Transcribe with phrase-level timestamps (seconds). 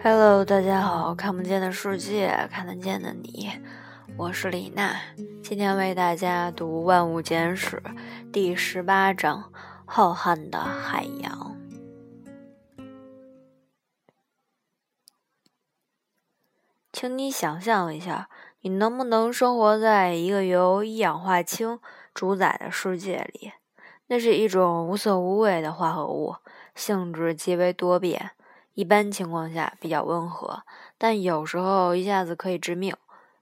[0.00, 3.50] Hello，大家好，看不见的世界，看得见的你，
[4.16, 4.94] 我是李娜，
[5.42, 7.82] 今天为大家读《万物简史》
[8.30, 9.52] 第十八章：
[9.84, 11.56] 浩瀚的海洋。
[16.92, 18.28] 请你想象一下，
[18.60, 21.80] 你能不能生活在一个由一氧化氢
[22.14, 23.50] 主宰的世界里？
[24.06, 26.36] 那是一种无色无味的化合物，
[26.76, 28.30] 性质极为多变。
[28.78, 30.62] 一般情况下比较温和，
[30.98, 32.94] 但有时候一下子可以致命。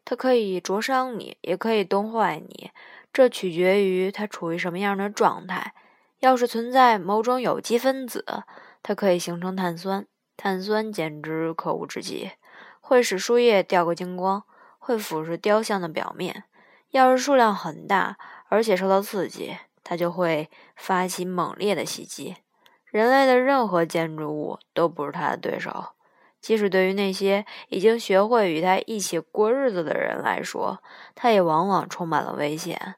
[0.02, 2.70] 它可以灼伤你，也可以冻坏你，
[3.12, 5.74] 这取决于它处于什么样的状态。
[6.20, 8.24] 要是存在某种有机分子，
[8.82, 10.06] 它可以形成碳酸，
[10.38, 12.30] 碳酸简直可恶至极，
[12.80, 14.42] 会使树叶掉个精光，
[14.78, 16.44] 会腐蚀雕像的表面。
[16.92, 18.16] 要是数量很大，
[18.48, 22.36] 而且受到刺激，它就会发起猛烈的袭击。
[22.96, 25.88] 人类的任何建筑物都不是他的对手，
[26.40, 30.82] 即使对于那些已经学会与他一起过日子的人来说，
[31.14, 32.94] 他也往往充满了危险。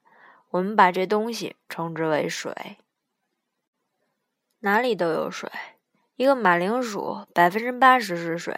[0.50, 2.77] 我们把这东西称之为水。
[4.60, 5.50] 哪里都有水。
[6.14, 8.55] 一个马铃薯百分之八十是水，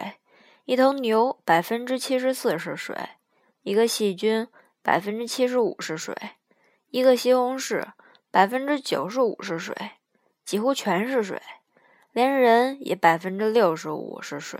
[0.66, 2.94] 一头牛百分之七十四是水，
[3.62, 4.46] 一个细菌
[4.82, 6.14] 百分之七十五是水，
[6.90, 7.92] 一个西红柿
[8.30, 9.74] 百分之九十五是水。
[10.50, 11.40] 几乎全是水，
[12.10, 14.58] 连人也百分之六十五是水，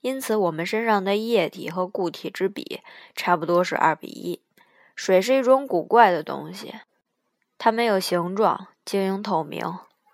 [0.00, 2.80] 因此我们身上的液体和固体之比
[3.14, 4.40] 差不多是二比一。
[4.96, 6.76] 水是一种古怪的东西，
[7.58, 9.60] 它没有形状，晶莹透明，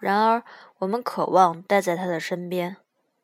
[0.01, 0.43] 然而
[0.79, 2.79] 我们渴望待在它的身边。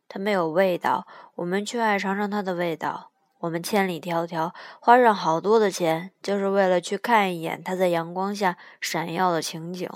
[0.06, 3.10] 它没有味道，我们却爱尝尝它的味道。
[3.40, 9.90] 我们千里迢迢花上好多的钱，就是为了去看一眼它在阳光下闪耀的情景。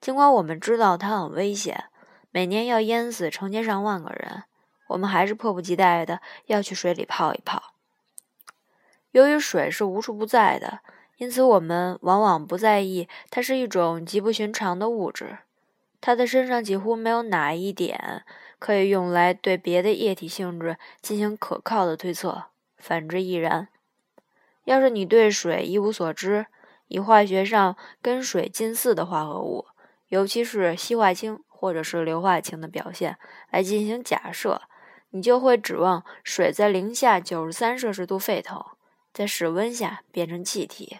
[0.00, 1.84] 尽管我们知道它很危险，
[2.30, 4.44] 每年要淹死成千上万个人，
[4.88, 7.74] 我们还是迫不及待的要去水里泡一泡。
[9.10, 10.80] 由于水是无处不在的，
[11.16, 15.38] 因此我们往往不在意它是一种极不寻常的物质。
[16.00, 18.22] 它的身上几乎没有哪一点
[18.58, 22.44] 可以用来对别的液体性质进行可靠的推测，
[22.76, 23.68] 反之亦然。
[24.64, 26.46] 要是你对水一无所知，
[26.88, 29.66] 以化学上跟水近似的化合物，
[30.08, 33.18] 尤其是稀化氢或者是硫化氢的表现
[33.50, 34.62] 来进行假设，
[35.10, 38.64] 你就会指望水在零下九十三摄氏度沸腾，
[39.12, 40.98] 在室温下变成气体。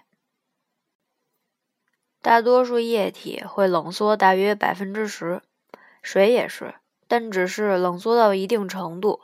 [2.21, 5.43] 大多数液体会冷缩大约百分之十，
[6.03, 6.75] 水也是，
[7.07, 9.21] 但只是冷缩到一定程度，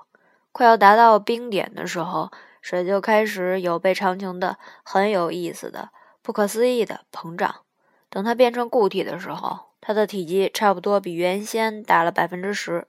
[0.52, 5.90] 快要达到冰点的时候，水就开始有被长情的、很有意思的、
[6.22, 7.62] 不可思议的膨胀。
[8.08, 12.86] 等它变成固体的时候，它的体积差不多比原先大了百分之十。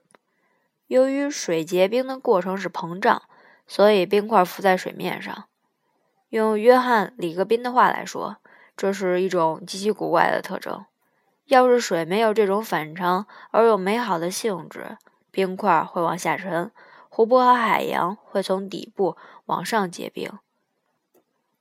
[0.86, 3.22] 由于水结冰的过程是膨胀，
[3.66, 5.46] 所以冰块浮在水面上。
[6.28, 8.36] 用约翰·里格宾的话来说，
[8.76, 10.84] 这是一种极其古怪的特征。
[11.46, 14.96] 要是水没有这种反常而又美好的性质，
[15.32, 16.70] 冰块会往下沉，
[17.08, 19.16] 湖泊和海洋会从底部
[19.46, 20.30] 往上结冰。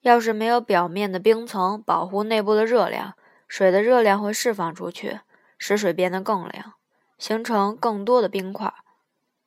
[0.01, 3.15] 要是没有表面的冰层保护内部的热量，
[3.53, 5.19] 水的热量会释放出去，
[5.59, 6.73] 使水变得更凉，
[7.19, 8.73] 形成更多的冰块。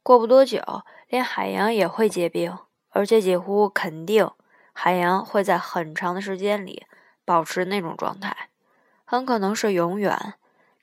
[0.05, 0.62] 过不多久，
[1.09, 2.56] 连海洋也会结冰，
[2.91, 4.31] 而且几乎肯定，
[4.72, 6.87] 海洋会在很长的时间里
[7.25, 8.50] 保持那种状态，
[9.05, 10.34] 很可能是永远。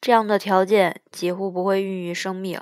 [0.02, 2.60] 这样的条件几乎不会孕育生命。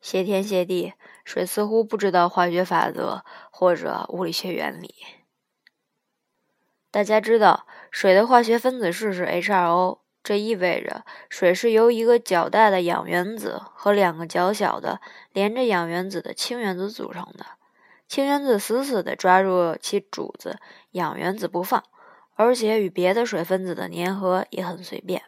[0.00, 0.94] 谢天谢地，
[1.26, 4.94] 水似乎不知道化学法则或者物理学原理。
[6.94, 15.00] 大家知道，水的化学分子式是 H2O，这意味着水是由一个较大的氧原子和两个较小的
[15.32, 17.46] 连着氧原子的氢原子组成的。
[18.06, 20.60] 氢原子死死地抓住其主子
[20.92, 21.82] 氧原子不放，
[22.36, 25.22] 而且与别的水分子的粘合也很随便，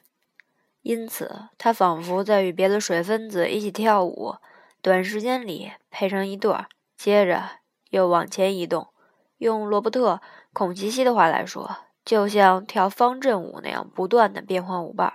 [0.83, 4.37] 因此它仿佛在与别的水分子一起跳舞，
[4.81, 7.43] 短时间里配成一对儿，接着
[7.91, 8.87] 又往前移动。
[9.39, 10.15] 用罗伯特·
[10.57, 15.13] 孔奇西的话来说，就像跳方阵舞那样，不断的变换舞伴。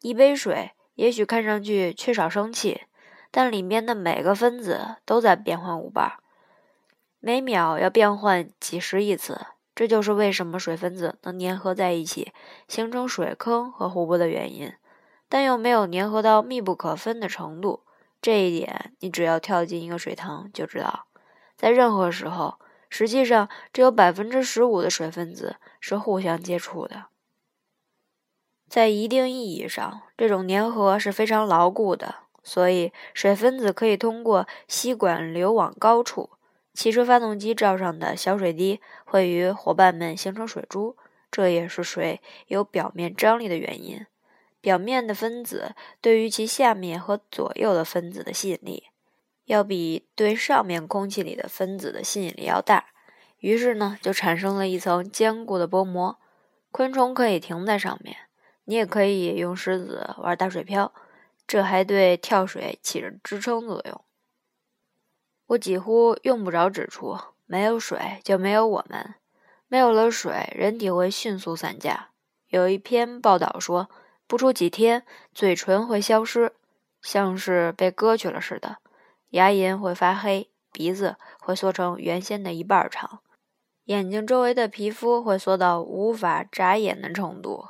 [0.00, 2.84] 一杯水也许看上去缺少生气，
[3.30, 6.14] 但里面的每个分子都在变换舞伴，
[7.20, 9.38] 每秒要变换几十亿次。
[9.74, 12.32] 这就是为什么水分子能粘合在一起，
[12.66, 14.72] 形成水坑和湖泊的原因，
[15.28, 17.82] 但又没有粘合到密不可分的程度。
[18.22, 21.04] 这一点，你只要跳进一个水塘就知道，
[21.54, 22.54] 在任何时候。
[22.88, 27.06] 实际上，只有百分之十五的水分子是互相接触的。
[28.68, 36.30] 在一定意义上，这种粘合是非常牢固的，所以水分子可以通过吸管流往高处。
[36.74, 40.96] 汽车发动机罩上的小水滴会与伙伴们形成水珠，
[41.30, 44.06] 这也是水有表面张力的原因。
[44.60, 48.84] 表面的分子对于其下面和左右的分子的吸引力，
[49.48, 52.86] 要比对上面空气里的分子的吸引力要大。
[53.38, 56.18] 于是呢，就产生了一层坚固的薄膜。
[56.70, 58.16] 昆虫可以停在上面，
[58.64, 60.92] 你也可以用石子玩大水漂，
[61.46, 64.04] 这还对跳水起着支撑作用。
[65.46, 67.16] 我几乎用不着指出，
[67.46, 69.14] 没有水就没有我们，
[69.66, 72.10] 没有了水，人体会迅速散架。
[72.48, 73.88] 有一篇报道说，
[74.26, 76.52] 不出几天，嘴唇会消失，
[77.00, 78.76] 像是被割去了似的；
[79.30, 83.20] 牙龈会发黑，鼻子会缩成原先的一半长，
[83.84, 87.68] 眼睛周围的皮肤会缩到无法眨眼的程度。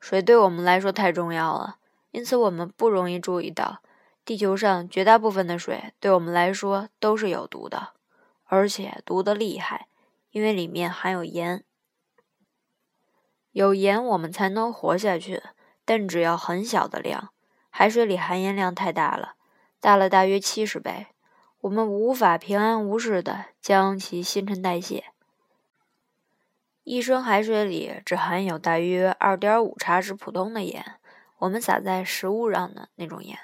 [0.00, 1.76] 水对我们来说太重要了，
[2.10, 3.82] 因此我们不容易注意到。
[4.24, 7.90] 地球上绝大部分的水对我们来说都是有毒的，
[8.44, 9.86] 而且毒得厉害，
[10.32, 11.62] 因为里面含有盐。
[13.52, 15.42] 有盐我们才能活下去，
[15.84, 17.30] 但只要很小的量。
[17.70, 19.35] 海水里含盐量太大了，
[19.86, 21.06] 大了大约七十倍，
[21.60, 25.04] 我们无法平安无事的将其新陈代谢。
[26.82, 30.96] 一升海水里只含有大约二点五茶匙普通的盐，
[31.38, 33.38] 我们撒在食物上的那种盐。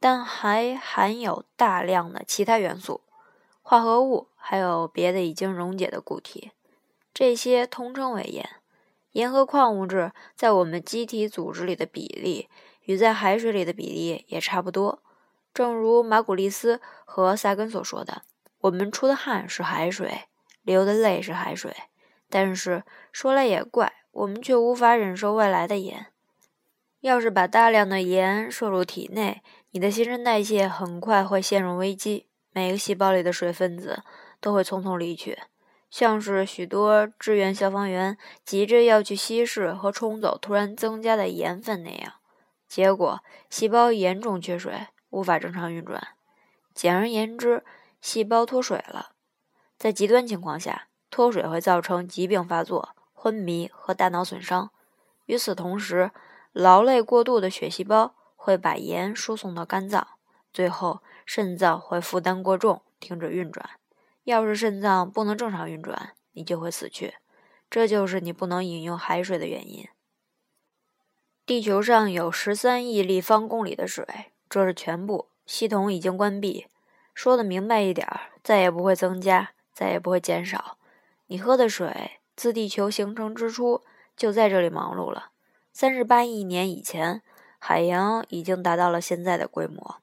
[0.00, 3.02] 但还含有大量的其他元素、
[3.62, 6.50] 化合物，还有别的已经溶解的固体，
[7.14, 8.44] 这些通称为盐。
[9.12, 12.48] 盐和矿物质在我们机体组织里的比例
[12.82, 15.00] 与在海水里的比例也差不多。
[15.54, 18.22] 正如马古利斯和萨根所说的
[18.62, 20.24] ：“我们出的汗是海水，
[20.62, 21.72] 流的泪是海水。”
[22.28, 26.06] 但是说来也怪，我们却无法忍受外来的盐。
[27.00, 34.02] 要是把大量的盐摄入体内，你的新陈代谢很快会陷入危机，每个细胞里的水分子
[34.40, 35.38] 都会匆匆离去，
[35.90, 42.14] 像是许多志愿消防员急着要去稀释和冲走突然增加的盐分那样。
[42.66, 46.08] 结果，细胞严重缺水，无法正常运转。
[46.74, 47.64] 简而言之，
[48.00, 49.12] 细胞脱水了。
[49.78, 54.70] 在极端情况下，脱水会造成疾病发作、昏迷和大脑损伤。
[55.26, 56.10] 与此同时，
[56.52, 58.14] 劳累过度的血细胞。
[58.36, 60.06] 会把盐输送到肝脏，
[60.52, 63.70] 最后肾脏会负担过重，停止运转。
[64.24, 67.14] 要是肾脏不能正常运转，你就会死去。
[67.70, 69.88] 这就是你不能饮用海水的原因。
[71.46, 75.28] 地球上有十三亿立方公里的水，这是全部。
[75.46, 76.66] 系统已经关闭。
[77.14, 80.78] 说的明白一点儿，再也不会增加，再也不会减少。
[81.26, 83.82] 你喝的水自地球形成之初
[84.16, 85.30] 就在这里忙碌了。
[85.72, 87.22] 三十八亿年以前。
[87.66, 90.02] 海洋已经达到了现在的规模。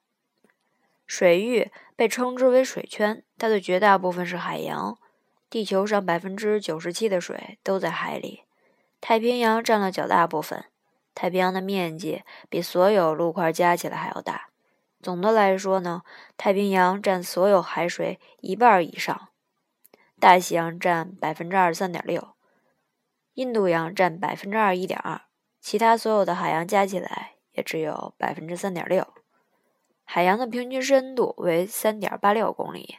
[1.06, 4.98] 水域被称之为水圈，它的绝大部分是海洋。
[5.48, 8.46] 地球上百分之九十七的水都在海里。
[9.00, 10.66] 太平洋占了较大部分。
[11.14, 14.50] 太平洋的面积比所有陆块加起来还要大。
[15.02, 16.04] 总的来说呢，
[16.38, 19.30] 太平洋占所有海水一半以上。
[20.20, 22.36] 大西洋占百分之二十三点六，
[23.34, 25.22] 印度洋占百分之二一点二，
[25.60, 27.32] 其他所有的海洋加起来。
[27.54, 29.06] 也只有百分之三点六，
[30.06, 32.96] 海洋的平均深度为三点八六公里，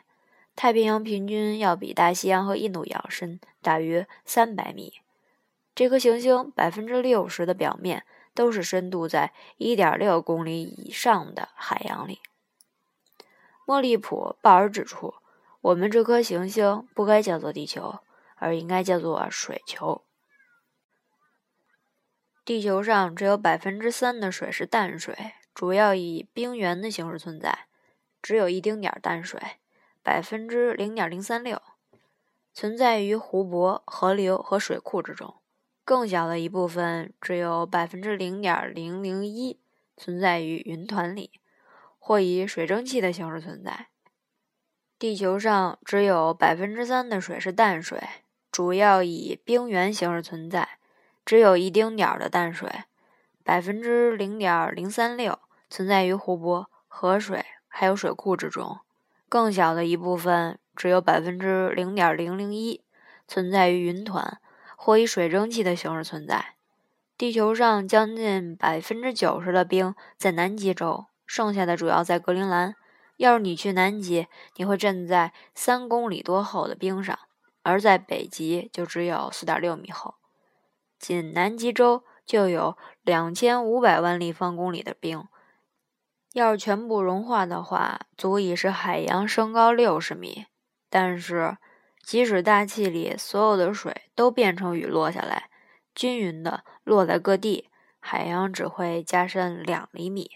[0.55, 5.02] 太平洋平均要比大西洋和印度洋深大约三百米。
[5.75, 12.21] 这颗行星百分之六十的表面都是深度在一点六公里以上的海洋里。
[13.67, 15.15] 莫利普·鲍尔指出，
[15.61, 18.01] 我们这颗行星不该叫做地球，
[18.37, 20.03] 而应该叫做水球。
[22.45, 25.17] 地球上只有百分之三的水是淡水，
[25.55, 27.67] 主要以冰原的形式存在。
[28.21, 29.41] 只有一丁点淡水，
[30.03, 31.61] 百分之零点零三六，
[32.53, 35.42] 存在于湖泊、河流和水库之中。
[35.85, 39.59] 更小的一部分，只有百分之零点零零一，
[39.97, 41.41] 存在于云团里，
[41.99, 43.89] 或以水蒸气的形式存在。
[44.99, 48.01] 地球上只有百分之三的水是淡水，
[48.53, 50.79] 主要以冰原形式存在。
[51.25, 52.69] 只有一丁点儿的淡水，
[53.45, 55.39] 百分之零点零三六
[55.71, 58.79] 存在于湖泊、河水还有水库之中。
[59.29, 62.85] 更小的一部分，只有百分之零点零零一
[63.27, 64.41] 存在于云团
[64.85, 66.57] 或以水蒸气的形式存在。
[67.17, 72.75] 地球上将近百分之九十的冰在南极洲，剩下的主要在格陵兰。
[73.17, 77.17] 要是你去南极，你会站在三公里多厚的冰上，
[77.63, 80.17] 而在北极就只有四点六米厚。
[80.99, 85.29] 仅南极洲就有两千五百万立方公里的冰，
[86.33, 90.47] 要是全部融化的话，足以使海洋升高六十米。
[90.91, 91.57] 但是，
[92.03, 95.49] 即使大气里所有的水都变成雨落下来，
[95.95, 100.33] 均匀的落在各地，海洋只会加深两厘米。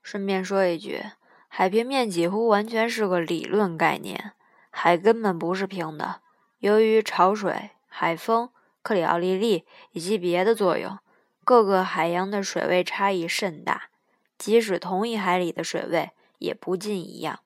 [0.00, 1.02] 顺便说一句，
[1.48, 4.32] 海平面几乎完全是个理论概念，
[4.70, 6.22] 海根本不是平的。
[6.58, 8.50] 由于潮水、海风、
[8.82, 10.98] 克里奥利力以及别的作用，
[11.44, 13.90] 各个海洋的水位差异甚大。
[14.38, 17.40] 即使同一海里的水位也不尽一样。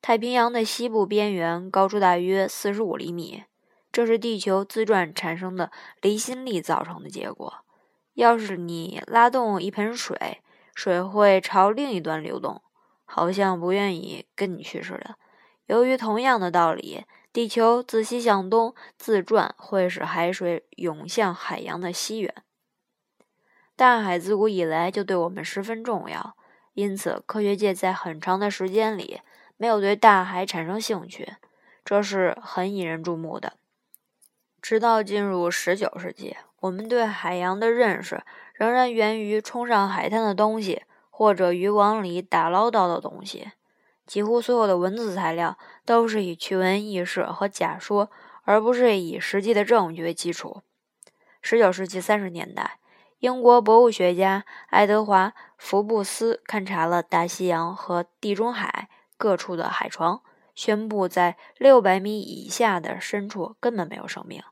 [0.00, 3.44] 太平洋的西部边缘高出大约四十五厘米，
[3.92, 7.52] 这是地球自转产生的离心力造成的结果。
[8.14, 10.40] 要是你拉动一盆水，
[10.74, 12.62] 水会朝另一端流动，
[13.04, 15.16] 好像不愿意跟你去似的。
[15.66, 22.34] 由于同样的道理，地球自西向东自转会使海水涌向海洋的西缘。
[23.76, 26.34] 大海自古以来就对我们十分重要，
[26.74, 29.20] 因此科学界在很长的时间里
[29.58, 31.34] 没有对大海产生兴趣，
[31.84, 33.54] 这是很引人注目的。
[34.62, 38.22] 直到进入十九世纪，我们对海洋的认识
[38.54, 43.50] 仍然源于冲上海滩的东西或者渔网里打捞到的东西。
[44.06, 48.10] 几乎所有的文字材料都是以趣闻轶事和假说，
[48.44, 50.62] 而不是以实际的证据为基础。
[51.42, 52.78] 十九世纪三十年代。
[53.20, 58.88] 英国博物学家爱德华·福布斯勘察了大西洋和地中海
[59.18, 60.22] 各处的海床，
[60.54, 64.42] 宣布在六百米以下的深处根本没有生命。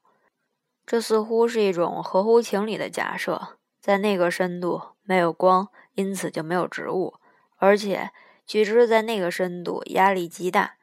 [0.84, 3.56] 这似乎是一种合乎情理的假设。
[3.80, 7.14] 在那个深度没有光，因此就没有植物，
[7.56, 8.10] 而且
[8.44, 10.74] 据知在那个深度压力极大。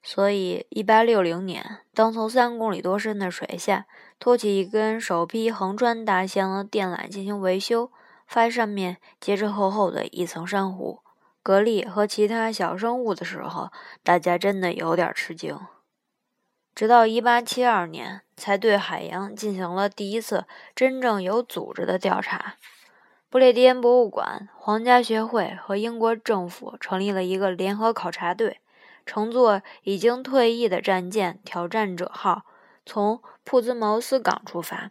[0.00, 3.86] 所以，一八六零年，当从三公里多深的水下
[4.20, 7.90] 拖起一根首批横穿大西洋的电缆进行维修，
[8.28, 11.00] 发现上面结着厚厚的一层珊瑚、
[11.46, 13.70] 蛤蜊和其他小生物的时候，
[14.02, 15.56] 大家真的有点吃惊。
[16.74, 22.56] 直到一八七二年，才对海洋进行了第一次真正有组织的调查。
[23.30, 28.58] 布列颠博物馆、皇家学会和英国政府成立了一个联合考察队。
[29.06, 32.42] 乘坐已经退役的战舰“挑战者号”
[32.84, 34.90] 从普兹茅斯港出发，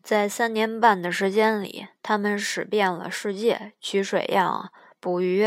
[0.00, 5.44] 在三年半的时间里，他们驶遍了世界，取水样，捕鱼，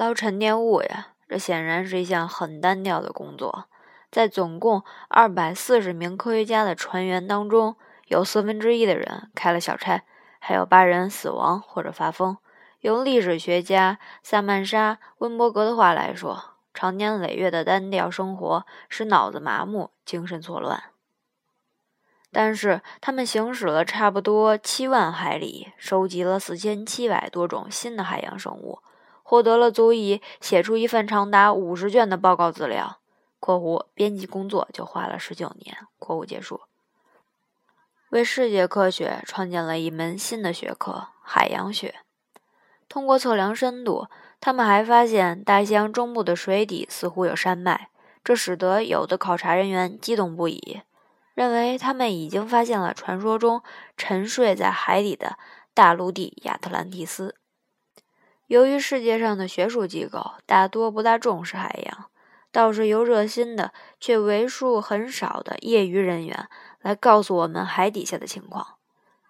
[0.00, 1.08] 捞沉淀物呀。
[1.28, 3.66] 这显然是一项很单调的工作。
[4.10, 7.76] 在总共二百四十名科学家的船员当中，
[8.06, 10.02] 有四分之一的人开了小差，
[10.38, 12.38] 还有八人死亡或者发疯。
[12.80, 16.44] 用历史学家萨曼莎·温伯格的话来说。
[16.72, 20.84] 长年累月的单调生活使脑子麻木、精神错乱。
[22.32, 28.78] 但是他们行驶了差不多七万海里，收集了四千七百多种新的海洋生物，
[29.30, 32.98] 获得了足以写出一份长达五十卷的报告资料
[33.38, 35.86] （括弧编辑工作就花了十九年）。
[36.00, 36.62] 括弧结束，
[38.08, 41.94] 为世界科学创建了一门新的学科——海洋学。
[42.88, 44.08] 通过测量深度。
[44.40, 47.90] 他们还发现大西洋中部的水底似乎有山脉，
[48.24, 50.80] 这使得有的考察人员激动不已，
[51.34, 53.62] 认为他们已经发现了传说中
[53.96, 55.36] 沉睡在海底的
[55.74, 57.36] 大陆地亚特兰蒂斯。
[58.50, 62.10] 由于世界上的学术机构大多不大重视海洋，
[62.50, 66.48] 倒是由热心的却为数很少的业余人员
[66.80, 68.74] 来告诉我们海底下的情况。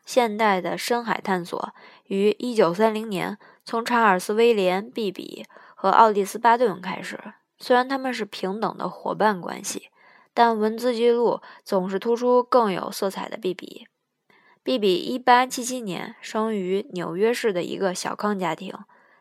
[0.07, 1.75] 现代的深海探索
[2.07, 7.21] 于1930年从查尔斯·威廉·毕比和奥蒂斯·巴顿开始。
[7.59, 9.91] 虽然他们是平等的伙伴关系，
[10.33, 13.87] 但文字记录总是突出更有色彩的毕比。
[14.63, 18.75] 毕比1877年生于纽约市的一个小康家庭，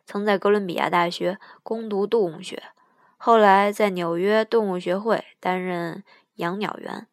[0.10, 2.64] 曾在哥伦比亚大学攻读动物学，
[3.18, 6.04] 后来在纽约动物学会担任
[6.38, 7.06] 养鸟员。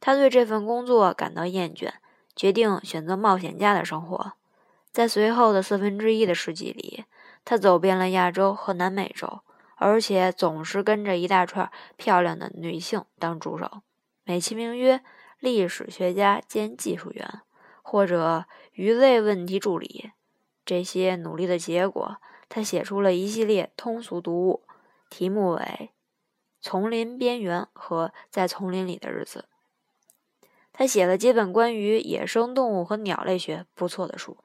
[0.00, 1.92] 他对这份工作感到厌倦。
[2.34, 4.32] 决定选择冒险家的生活，
[4.92, 7.04] 在随后的四分之一的世纪里，
[7.44, 9.40] 他走遍了亚洲和南美洲，
[9.74, 13.82] 而且总是跟着一大串漂亮的女性当助手，
[14.22, 15.02] 美其名曰
[15.40, 17.40] 历史学家兼技术员，
[17.82, 20.12] 或者鱼类问题助理。
[20.64, 24.62] 这些努力的结果，他写出了一系列通俗读物，
[25.10, 25.60] 题目为
[26.60, 29.46] 《丛林边缘》和《在丛林里的日子》。
[30.72, 34.38] 他写了几本关于野生动物和鸟类学不错的书。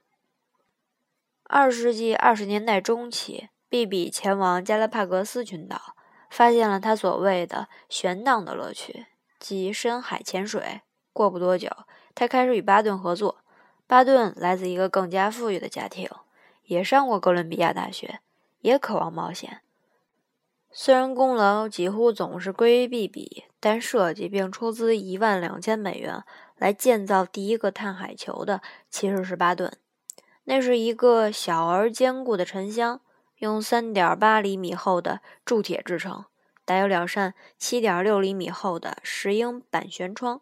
[1.44, 5.96] 二十世纪二十年代中期，比比前往加拉帕戈斯群岛，
[6.30, 9.06] 发现了他所谓的“悬荡”的乐趣，
[9.40, 10.82] 即深海潜水。
[11.12, 11.70] 过不多久，
[12.16, 13.44] 他开始与巴顿合作。
[13.86, 16.10] 巴顿来自一个更加富裕的家庭，
[16.66, 18.20] 也上过哥伦比亚大学，
[18.62, 19.62] 也渴望冒险。
[20.72, 26.24] 虽然功劳几乎总是归于比比，但设计并出资一万两千美元
[26.58, 29.72] 来建造第一个探海球的其实是巴顿。
[30.46, 33.02] 那是一个小而坚固的沉箱，
[33.38, 36.26] 用三点八厘米厚的铸铁制成，
[36.66, 40.42] 带有两扇七点六厘米厚的石英板舷窗，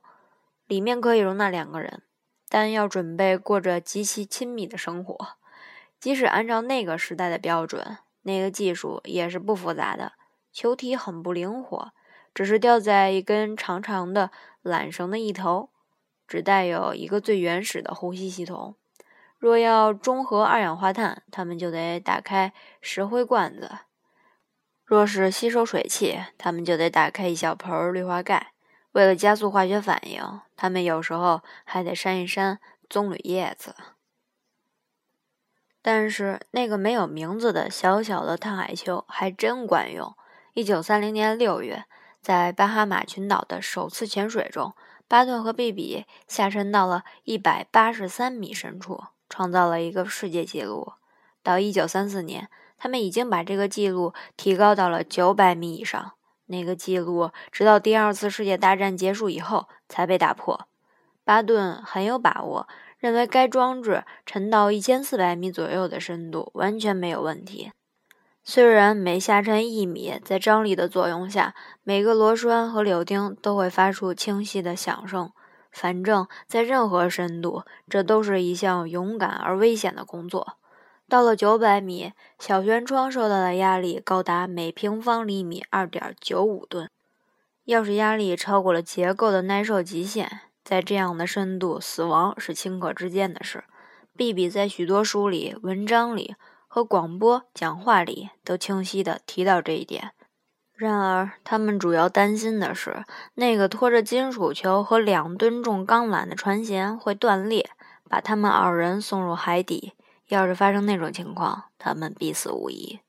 [0.65, 2.03] 里面可以容纳两个人，
[2.47, 5.40] 但要准备过着极其亲密的生活。
[6.01, 10.13] 即使按照那个时代的标准，那个技术也是不复杂的。
[10.51, 11.93] 球体很不灵活，
[12.33, 14.31] 只是吊在一根长长的
[14.63, 15.69] 缆绳的一头，
[16.27, 18.75] 只带有一个最原始的呼吸系统。
[19.37, 23.67] 若要中和二氧化碳，他们就得打开石灰罐子；
[24.83, 28.53] 若是吸收水汽，他们就得打开一小盆氯化钙。
[28.93, 33.75] 为了加速化学反应，他们有时候还得扇一扇棕榈叶子。
[35.81, 40.15] 但是那个没有名字的小小的探海球还真管用。
[40.53, 41.85] 一九三零年六月，
[42.21, 44.73] 在巴哈马群岛的首次潜水中，
[45.07, 50.93] 巴顿和比比下沉到了一百八十三米深处，创造了一个世界纪录。
[51.41, 56.13] 到一九三四年，他们已经把这个纪录提高到了九百米以上。
[56.47, 60.67] 那个纪录直到第二次世界大战结束以后才被打破。
[61.23, 62.67] 巴顿很有把握，
[63.01, 67.71] 认为该装置沉到一千四百米左右的深度完全没有问题。
[68.43, 75.31] 虽然每下沉一米，在张力的作用下，每个螺栓和柳钉都会发出清晰的响声。
[75.71, 80.57] 反正，在任何深度，这都是一项勇敢而危险的工作。
[81.09, 86.87] 到了九百米，小舷窗受到的压力高达每平方厘米二点九五吨。
[87.65, 93.63] 要是压力超过了结构的耐受极限，在这样的深度，死亡是顷刻之间的事。
[94.15, 96.35] 比比在许多书里、文章里。
[96.73, 100.11] 和广播讲话里都清晰地提到这一点。
[100.73, 107.71] 然而，他们主要担心的是，那个拖着金属球和两吨重钢缆的船舷会断裂，
[108.07, 109.91] 把他们二人送入海底。
[110.29, 113.01] 要是发生那种情况，他们必死无疑。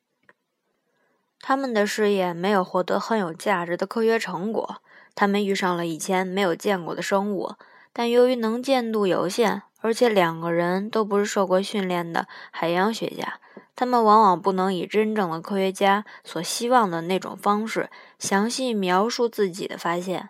[1.38, 4.82] 他们的试验没有获得很有价值的科学成果，
[5.14, 7.54] 他们遇上了以前没有见过的生物，
[7.92, 13.40] 但由于能见度有限，而且两个人都不是受过训练的海洋学家。
[13.74, 20.28] 他们往往不能以真正的科学家所希望的那种方式详细描述自己的发现。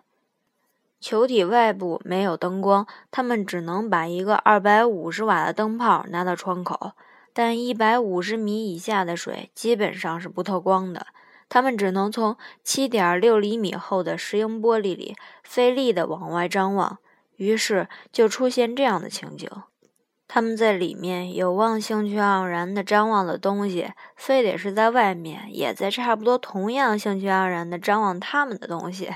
[0.99, 6.93] 球体外部没有灯光，他们只能把一个二百五十瓦的灯泡拿到窗口，
[7.33, 11.07] 但一百五十米以下的水基本上是不透光的。
[11.53, 16.97] 他们只能从七点六厘米厚的石英玻璃里费力地往外张望，
[17.35, 19.47] 于是就出现这样的情景。
[20.27, 29.11] 他们在里面有望兴趣盎然地张望的东西，非得是在外面也在差不多同样兴趣盎然地张望他们的东西。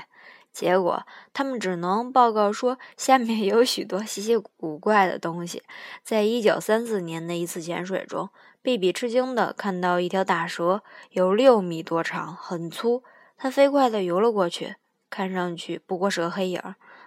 [0.52, 5.64] 结果，他们只能报告说下面有许多稀奇古怪的东西。
[6.04, 8.30] 在一九三四年的一次潜水中，
[8.68, 13.02] 比比吃惊的看到一条大蛇，有六米多长，很粗。
[13.38, 14.76] 他飞快地游了过去，
[15.08, 16.60] 看上去不过是个黑影。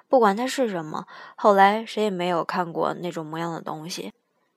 [0.10, 4.12] 不管它是什么，后来谁也没有看过那种模样的东西。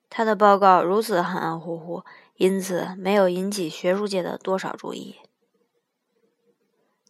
[0.09, 2.05] 他的报告如此含含糊糊，
[2.37, 5.17] 因此没有引起学术界的多少注意。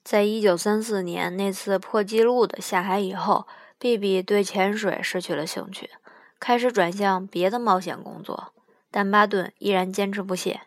[0.03, 3.47] 在一九三四年那次破纪录的下海以后，
[3.79, 5.91] 比比对潜水失去了兴趣，
[6.41, 8.51] 开始转向别的冒险工作。
[8.97, 10.61] 但巴顿依然坚持不懈。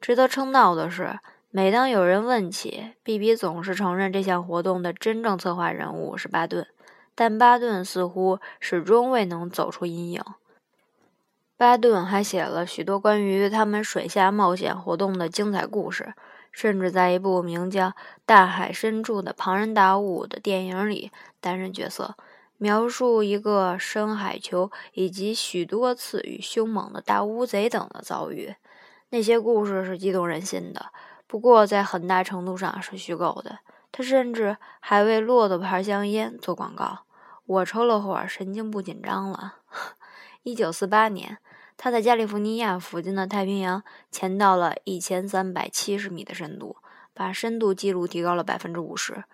[0.00, 1.18] 值得称道的是，
[1.50, 6.66] 每当有人问起，比比总是承认这项活动的真正策划人物是巴顿。
[7.14, 10.22] 但巴顿似乎始终未能走出阴影。
[11.58, 16.14] 巴顿还写了许多关于他们水下冒险活动的精彩故事，
[16.50, 17.88] 甚至在一部名叫
[18.24, 21.12] 《大海深处的庞然大物》的电影里
[21.42, 22.16] 担任角色，
[22.58, 28.54] 描述一个深海球以及许多次与凶猛的大乌贼等的遭遇。
[29.10, 30.86] 那些故事是激动人心的，
[31.26, 33.60] 不过在很大程度上是虚构的。
[33.92, 37.04] 他甚至还为骆驼牌香烟做广告。
[37.46, 39.56] 我抽了会儿，神经不紧张了。
[40.42, 41.38] 一九四八年，
[41.76, 46.76] 他在加利福尼亚附近的太平洋潜到了一千三百七十米的深度，
[47.14, 49.24] 把深度记录提高了百分之五十。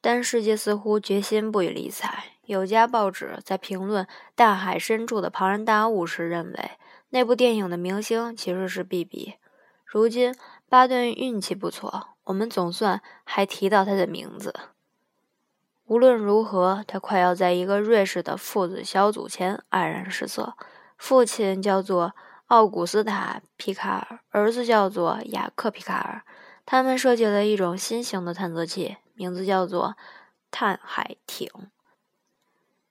[0.00, 2.35] 但世界似乎决心不予理睬。
[2.46, 6.70] 有家报纸在评论大海深处的庞然大物时，认为
[7.10, 9.34] 那部电影的明星其实是 B.B。
[9.84, 10.34] 如今，
[10.68, 14.54] 巴顿运气不错，我们总算还提到他的名字。
[15.86, 20.54] 无论如何，他快要在一个瑞士的父子小组前黯然失色。
[20.98, 22.14] 父亲叫做
[22.46, 26.22] 奥古斯塔·皮卡尔，儿子叫做雅克·皮卡尔。
[26.64, 29.96] 他们设计了一种新型的探测器，名字叫做
[30.50, 31.48] 探海艇，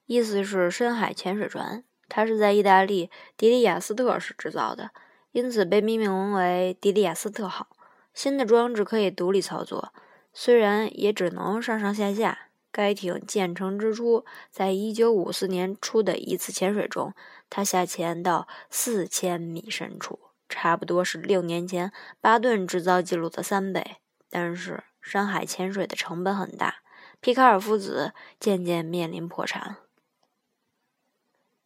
[0.06, 1.84] 意思是深海潜水船。
[2.08, 4.92] 它是在意大利迪利亚斯特市制造的，
[5.32, 7.68] 因此被命名为迪利亚斯特号。
[8.14, 9.92] 新的装置可以独立操作，
[10.32, 12.40] 虽然也只能上上下下。
[12.72, 17.14] 该艇建成之初，在一九五四年初的一次潜水中，
[17.50, 23.98] 它下潜到四千米深处，差不多是六年前巴顿制造记录的三倍。
[24.30, 26.76] 但是深海潜水的成本很大，
[27.22, 29.78] 皮卡尔父子渐渐面临破产。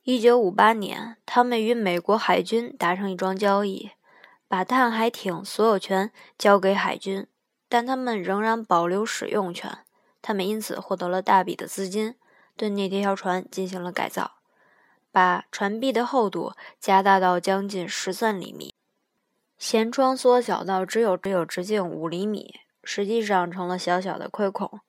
[0.04, 3.92] 一九五八年，他们与美国海军达成一桩交易，
[4.48, 7.28] 把探海艇所有权交给海军，
[7.68, 9.80] 但他们仍然保留使用权。
[10.22, 12.16] 他们因此获得了大笔的资金，
[12.56, 14.38] 对那条船进行了改造，
[15.12, 18.74] 把船壁的厚度加大到将近十三厘米，
[19.60, 24.80] 舷窗缩小到只有只有直径五厘米，实际上成了小小的窥孔。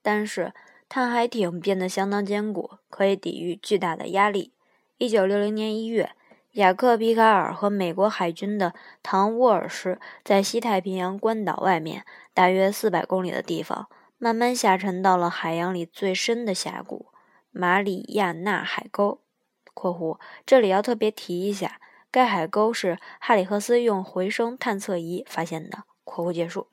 [0.00, 0.54] 但是
[0.94, 4.52] 探海艇变得相当坚固，可以抵御巨大的压力。
[4.98, 6.10] 一九六零年一月，
[6.50, 13.88] 雅克·皮卡尔和美国海军的唐·沃尔什在西太平洋关岛外面大约四百公里的地方。
[14.18, 17.06] 慢慢下沉到了海洋里最深的峡谷——
[17.50, 19.22] 马里亚纳海沟
[19.72, 25.84] （括弧这里要特别提一下，该海沟是哈里赫斯用回声探测仪发现的）。
[26.04, 26.66] 括弧结束。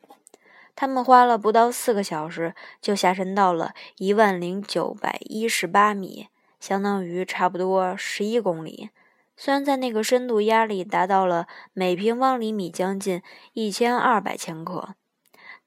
[0.81, 8.89] 他们花了不到四个小时就下沉到了一万零九百一十八米，相当于差不多十一公里。
[9.35, 14.95] 虽然在那个深度压力达到了每平方厘米将近一千二百千克。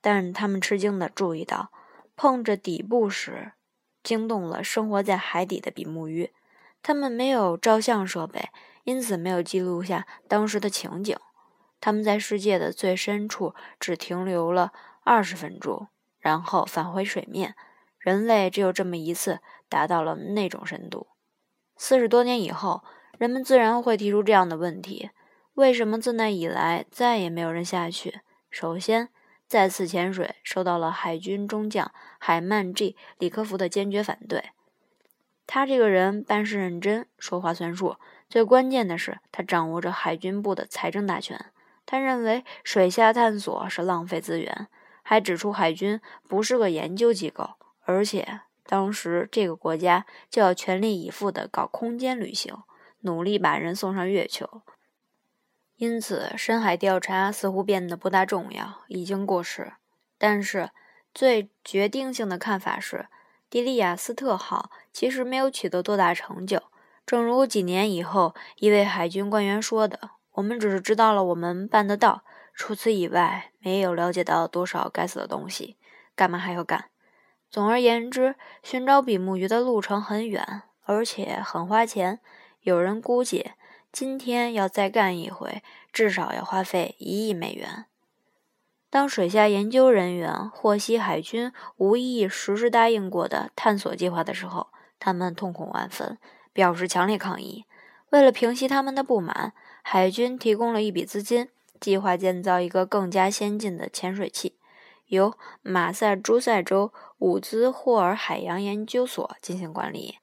[0.00, 1.70] 但他们吃惊地注意到，
[2.16, 3.52] 碰着底部时，
[4.02, 6.32] 惊动了生活在海底的比目鱼。
[6.82, 8.48] 他们没有照相设备，
[8.84, 11.14] 因此没有记录下当时的情景。
[11.82, 14.72] 他们在世界的最深处只停留了
[15.04, 15.88] 二十分钟，
[16.18, 17.54] 然后返回水面。
[17.98, 21.06] 人类只有这么一次达到了那种深度。
[21.76, 22.82] 四十多年以后，
[23.18, 25.10] 人们自然会提出这样的问题：
[25.54, 28.20] 为什么自那以来再也没有人下去？
[28.50, 29.08] 首先，
[29.46, 34.50] 再次潜水受到了海军中将海曼 ·G· 里科夫的坚决反对。
[35.46, 37.96] 他这个人办事认真，说话算数。
[38.28, 41.52] 最关键的是，他掌握着海军部的财政大权。
[41.84, 44.68] 他认为水下探索是浪费资源，
[45.02, 47.50] 还指出海军不是个研究机构，
[47.84, 52.56] 而且当时这个国家就要全力以赴地搞空间旅行，
[53.00, 54.62] 努力把人送上月球。
[55.76, 59.72] 因此，深海调查似乎变得不大重要，已经过时。
[60.16, 60.70] 但是，
[61.12, 63.08] 最决定性的看法是，
[63.50, 66.62] 迪利亚斯特号其实没有取得多大成就。
[67.04, 72.22] 正如几年以后一位海军官员说的：“我们只是知道了我们办得到，
[72.54, 75.76] 除此以外，没有了解到多少该死的东西。
[76.14, 76.86] 干嘛还要干？”
[77.50, 82.20] 总而言之，寻找比目鱼的路程很远，而且很花钱。
[82.60, 83.52] 有人估计。
[83.90, 85.62] 今天要再干一回，
[85.92, 87.84] 至少要花费一亿美元。
[88.88, 96.16] 当水下研究人员获悉海军无意实施答应过的探索计划的时候，他们痛苦万分，
[96.54, 97.66] 表示强烈抗议。
[98.08, 101.50] 为了平息他们的不满，海军提供了一笔资金，
[101.82, 104.56] 计划建造一个更加先进的潜水器，
[105.08, 110.18] 由马萨诸塞州伍兹霍尔海洋研究所进行管理。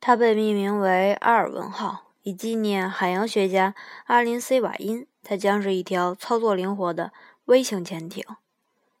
[0.00, 2.02] 它被命名为阿尔文号。
[2.26, 3.74] 以纪念海洋学家
[4.06, 7.12] 阿林 ·C· 瓦因，它将是一条操作灵活的
[7.44, 8.24] 微型潜艇。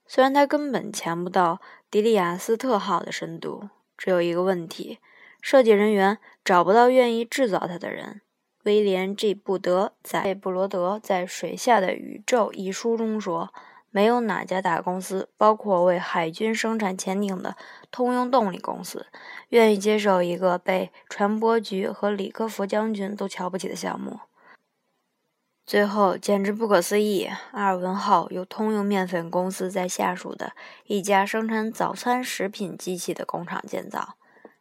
[0.06, 1.58] 虽然它根本潜不到
[1.90, 4.98] 迪利亚斯特号的深度，只有一个问题：
[5.40, 8.20] 设计人员找不到愿意制造它的人。
[8.64, 13.52] 威廉 ·G· 布德在布罗德在《水下的宇宙》一书中说。
[13.96, 17.56] 没有哪家大公司，包括为海军生产潜艇的
[17.92, 19.06] 通用动力公司，
[19.50, 24.18] 愿意接受一个被船舶局和里克弗将军都瞧不起的项目。
[25.64, 30.54] 最后，简直不可思议，阿尔文号由通用面粉公司在下属的
[30.86, 34.16] 一家生产早餐食品机器的工厂建造。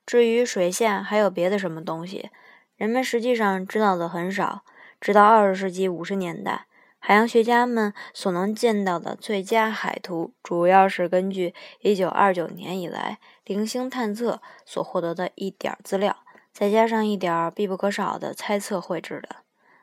[0.05, 2.29] 至于水下还有别的什么东西，
[2.75, 4.63] 人们实际上知道的很少。
[4.99, 6.65] 直到二十世纪五十年代。
[7.05, 16.15] 海洋学家们所能见到的最佳海图，主要是根据1929年以来零星探测所获得的一点资料，
[16.53, 19.35] 再加上一点必不可少的猜测绘制的。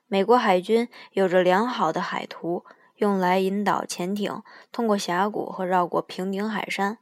[0.07, 2.65] 美国海军有着良好的海图，
[2.97, 6.97] 用来引导潜艇通过峡谷和绕过平顶海山，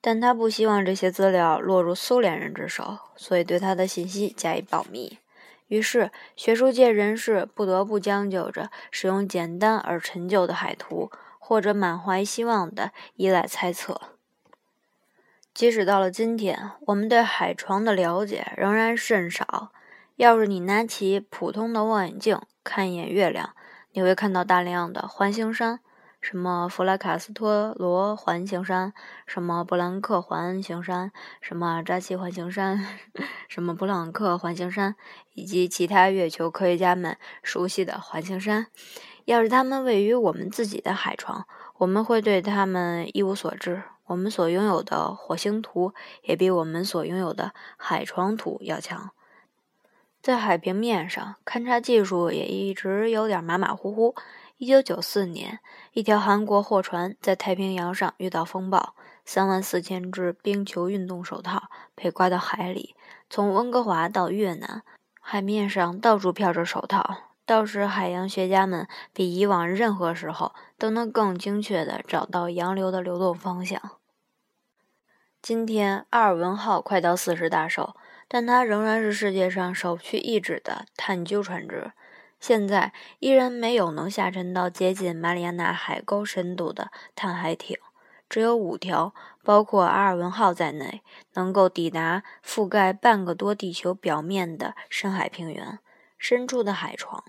[0.00, 5.18] 但他不希望这些资料落入苏联人之手，所以对他的信息加以保密。
[5.68, 14.00] 于是学术界人士不得不将就着使用简单而陈旧的海图，或者满怀希望的依赖猜测。
[15.52, 19.70] 即使到了今天，我们对海床的了解仍然甚少。
[20.16, 23.54] 要是你拿起普通的望远镜看一眼月亮，
[23.92, 25.80] 你会看到大量的环形山。
[26.20, 28.92] 什么弗拉卡斯托罗环形山，
[29.26, 32.86] 什么布兰克环形山，什么扎西环形山，
[33.48, 34.96] 什么布朗克环形山，
[35.32, 38.66] 以及其他月球科学家们熟悉的环形山。
[39.24, 41.46] 要是它们位于我们自己的海床，
[41.78, 43.82] 我们会对它们一无所知。
[44.06, 49.10] 我们所拥有的火星图也比我们所拥有的海床图要强。
[50.20, 54.14] 在海平面上，勘察技术也一直有点马马虎虎。
[54.60, 55.60] 一九九四年，
[55.94, 58.94] 一条韩国货船在太平洋上遇到风暴，
[59.24, 62.94] 三万四千只冰球运动手套被刮到海里。
[63.30, 64.82] 从温哥华到越南，
[65.18, 73.80] 海面上到处飘着手套，到时海洋学家们比以往任何时候都能更精确地找到洋流的流动方向。
[75.40, 77.96] 今天，阿尔文号快到四十大寿，
[78.28, 81.92] 但它仍然是世界上首屈一指的探究船只。
[82.40, 87.76] 现在依然没有能下沉到接近马里亚纳海沟深度的探海艇，
[88.28, 91.02] 只有五条，包括阿尔文号在内，
[91.34, 95.78] 能够抵达覆盖半个多地球表面的深海平原
[96.16, 97.22] 深处的海床。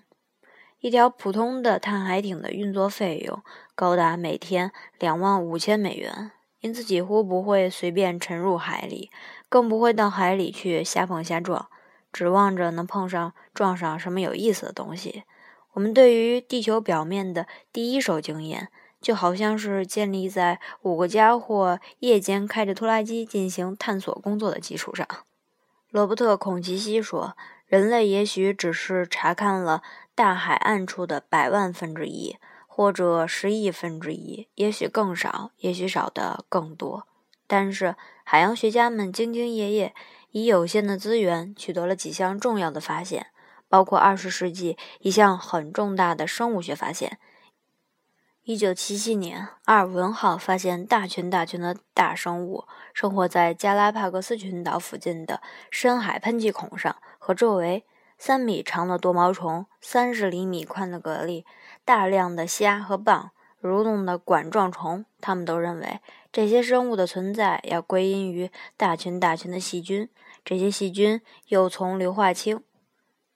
[0.80, 3.44] 一条普通的探海艇的运作费用
[3.76, 9.12] 高达每天两万五千美元，因此几乎不会随便沉入海里，
[9.50, 11.70] 更不会到海里去瞎碰瞎撞。
[12.12, 15.24] 指望着能碰上、撞上什么有意思的东西。
[15.74, 18.68] 我们对于地球表面的第一手经验，
[19.00, 25.08] 就好像是建立在五个家伙夜间开着拖拉机进行探索工作的基础上。
[25.90, 29.82] 罗伯特·孔奇西说：“人类也许只是查看了
[30.14, 32.36] 大海暗处的百万分之一，
[32.68, 37.08] 或者十亿分之一，也许更少，也许少的更多。
[37.48, 39.96] 但是海洋学家们兢兢业业。”
[40.32, 43.28] 以有限的资源取得了几项重要的发现，
[43.70, 47.20] 包括二十世纪一项很重大的生物学发现。
[48.44, 57.86] 一九七七年，阿尔文号发现大群大群的大生物生活在加拉帕戈斯群岛附近的深海喷气孔上和周围。
[58.18, 61.44] 三米长的多毛虫，三十厘米宽的蛤蜊，
[61.84, 63.30] 大量的虾和蚌，
[63.64, 65.06] 蠕动的管状虫。
[65.20, 70.10] 他们都认为这些生物的存在要归因于大群大群的细菌。
[70.44, 72.64] 这些细菌又从硫化氢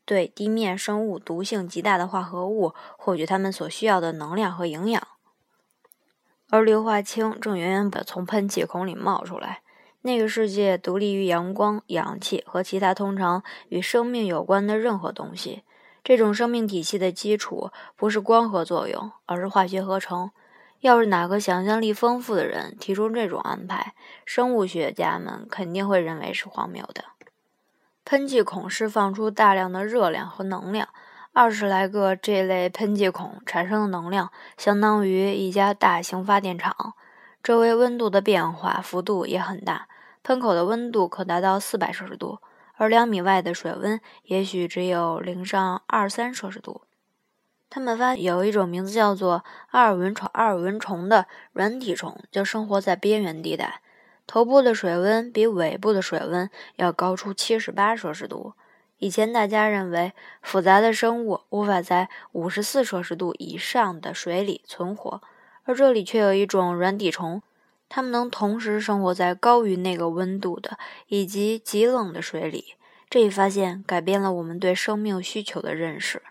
[0.05, 5.07] 对地面生物毒性极大的化合物获取它们所需要的能量和营养，
[6.49, 9.61] 而硫化氢正源源不从喷气孔里冒出来。
[10.01, 15.63] 那个世界独立于阳光、氧气和其他通常与生命有关的任何东西。
[16.03, 20.31] 这种生命体系的基础不是光合作用，而是化学合成。
[20.81, 23.93] 要是哪个想象力丰富的人提出这种安排，
[24.25, 27.05] 生物学家们肯定会认为是荒谬的。
[28.03, 30.89] 喷气孔释放出大量的热量和能量，
[31.33, 36.93] 二十来个这类喷气孔产生的能量相当于一家大型发电厂。
[37.41, 39.87] 周围温度的变化幅度也很大，
[40.23, 42.39] 喷口的温度可达到四百摄氏度，
[42.75, 46.81] 而两米外的水温也许只有零上二三摄氏度。
[47.75, 53.81] 他们发现有一种名字叫做阿尔文虫阿尔文虫的软体虫，就生活在边缘地带，
[54.25, 58.53] 头部的水温比尾部的水温要高出七十八摄氏度。
[58.99, 65.21] 以前大家认为复杂的生物无法在五十四摄氏度以上的水里存活，
[65.65, 67.41] 而这里却有一种软体虫，
[67.89, 72.75] 它们能同时生活在高于那个温度的以及极冷的水里。
[73.09, 76.21] 这一发现改变了我们对生命需求的认识。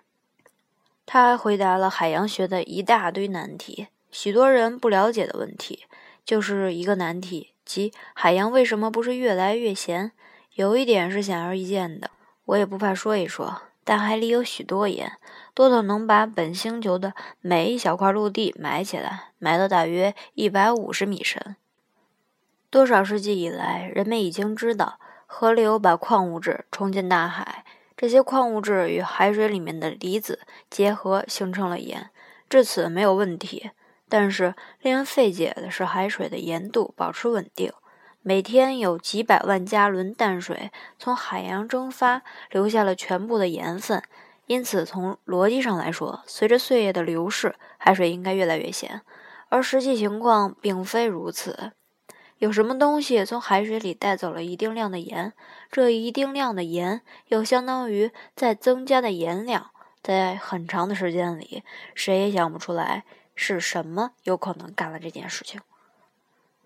[1.06, 5.84] 他还回答了海洋学的一大堆难题，许多人不了解的问题，
[6.24, 10.12] 就是一个难题，即海洋为什么不是越来越咸？
[10.54, 12.10] 有一点是显而易见的，
[12.44, 15.18] 我也不怕说一说，大海里有许多盐，
[15.52, 21.56] 多到能把本星球的每一小块陆地埋起来，埋到大约一百五十米深。
[22.70, 27.64] 多少世纪以来，人们已经知道，河流把矿物质冲进大海。
[27.96, 32.10] 这些矿物质与海水里面的离子结合，形成了盐。
[32.48, 33.70] 至此没有问题。
[34.08, 37.72] 但是令人费解的是，海水的盐度保持稳定。
[38.22, 44.02] 每天有几百万加仑淡水从海洋蒸发，留下了全部的盐分。
[44.46, 49.00] 因此，从逻辑上来说，随着岁月的流逝，海水应该越来越咸。
[49.48, 51.72] 而实际情况并非如此。
[52.44, 55.32] 有什么东西从海水里带走了一定量的盐，
[55.72, 59.70] 这一定量的盐又相当于在增加的盐量。
[60.02, 61.62] 在很长的时间里，
[61.94, 63.04] 谁也想不出来
[63.34, 65.62] 是什么有可能干了这件事情。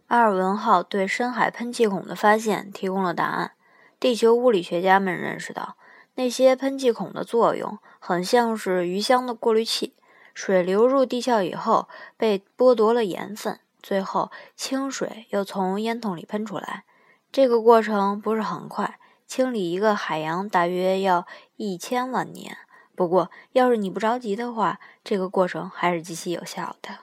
[0.09, 3.53] 阿尔文号对深海喷气孔的发现提供了答案。
[4.01, 5.77] 地球物理学家们认识到，
[6.17, 9.95] 那些喷气孔的作用很像是鱼箱的过滤器，
[10.35, 13.61] 水流入地壳以后被剥夺了盐分。
[13.83, 16.85] 最后，清水又从烟筒里喷出来。
[17.31, 22.57] 这个过程不是很快，清理一个海洋大约要一千万年。
[22.95, 26.99] 不过，要是你不着急的话，这个过程还是极其有效的。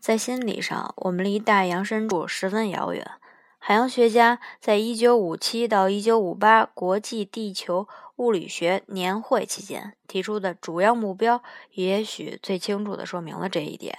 [0.00, 3.12] 在心理上，我们离大洋深处十分遥远。
[3.58, 11.40] 海洋学家在1957到1958国际地球物理学年会期间提出的主要目标，
[11.74, 13.96] 也许最清楚地说明了这一点。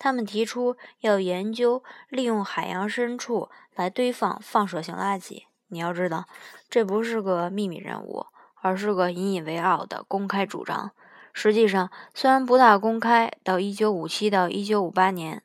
[0.00, 5.42] 他们提出要研究利用海洋深处来堆放放射性垃圾。
[5.68, 6.24] 你要知道，
[6.70, 8.24] 这不是个秘密任务，
[8.62, 10.92] 而是个引以为傲的公开主张。
[11.34, 15.42] 实际上，虽然不大公开，到1957到1958年，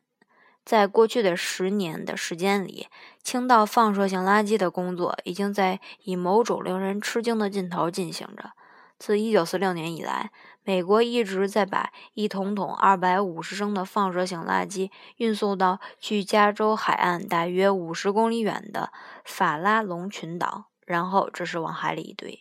[0.63, 2.87] 在过去的十年的时间里，
[3.21, 8.53] 倾倒放射性垃圾的工作已经在以某种令人吃惊的劲头进行着。
[8.97, 10.31] 自1946年以来，
[10.65, 18.91] 美国一直在把一桶桶250升的放射性垃圾运送到距加州海岸大约50公里远的
[19.23, 22.39] 法拉隆群岛，然后这是往海里一堆。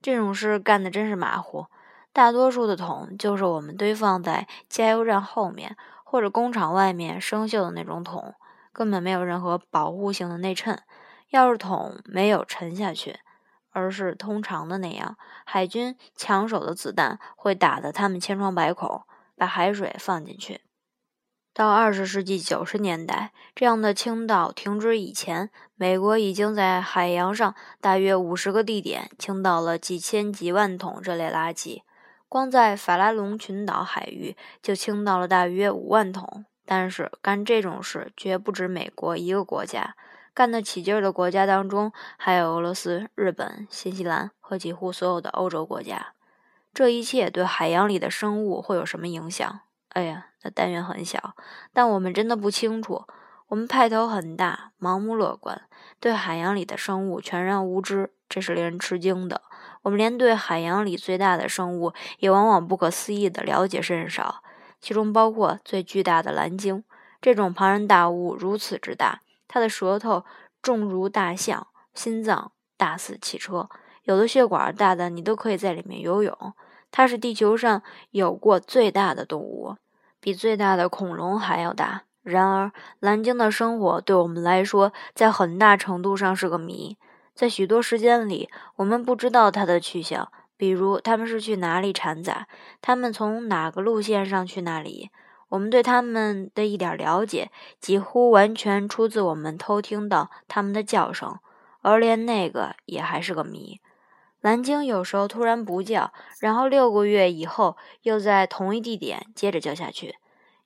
[0.00, 1.66] 这种事干得真是马虎。
[2.12, 8.34] 大多数的桶就是我们堆放在加油站后面或者工厂外面生锈的那种桶，
[8.72, 10.82] 根本没有任何保护性的内衬。
[11.30, 13.18] 要是桶没有沉下去，
[13.70, 19.02] 而是通常的那样，海军抢手的子弹会打得他们千疮百孔。
[19.36, 20.60] 把海水放进去。
[21.54, 31.80] 到二十世纪九十年代，这样的倾倒停止以前，美国已经在海洋上大约五十个地点倾倒了几千几万桶这类垃圾。
[32.28, 36.44] 光在法拉隆群岛海域就倾倒了大约五万桶。
[36.66, 39.96] 但是干这种事绝不止美国一个国家。
[40.40, 46.14] 干得起劲儿的国家当中，还有俄罗斯、日本、新西兰和几乎所有的欧洲国家。
[46.72, 49.60] 这一切对海洋里的生物会有什么影响？
[49.90, 51.34] 哎呀，那但愿很小，
[51.74, 53.04] 但我们真的不清楚。
[53.48, 55.60] 我们派头很大，盲目乐观，
[56.00, 59.42] 对海洋里的生物全然无知，这是令人吃惊的。
[59.82, 64.42] 我们连对海洋里最大的生物也往往不可思议的了解甚少，
[64.80, 66.82] 其中包括最巨大的蓝鲸。
[67.20, 69.20] 这种庞然大物如此之大。
[69.52, 70.24] 它的舌头
[70.62, 73.68] 重如大象，心脏大似汽车，
[74.04, 76.54] 有的血管大的你都可以在里面游泳。
[76.92, 77.82] 它是地球上
[78.12, 79.74] 有过最大的动物，
[80.20, 82.04] 比最大的恐龙还要大。
[82.22, 86.96] 然而，蓝鲸的生活对我们来说，在很大程度上是个谜。
[87.34, 92.46] 在许多时间里，我们不知道它的去向，比如它们是去哪里产崽，
[92.80, 95.10] 它们从哪个路线上去那里。
[95.50, 101.38] 我们对他们的一点了解，几乎完全出自我们偷听到他们的叫声，
[101.82, 103.80] 而连那个也还是个谜。
[104.40, 110.16] 蓝鲸有时候突然不叫，然后六个月以后又在同一地点接着叫下去。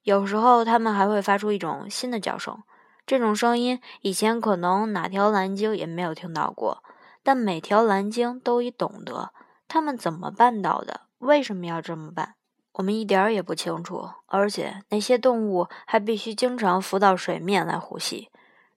[0.05, 2.62] 有时候它们还会发出一种新的叫声，
[3.07, 6.85] 这种声音以前可能哪条蓝鲸也没有听到过，
[7.23, 9.33] 但每条蓝鲸都已懂得
[9.66, 12.35] 它们怎么办到的，为什么要这么办。
[12.74, 18.30] 我们一点儿也不清楚，而且那些动物还必须经常浮到水面来呼吸。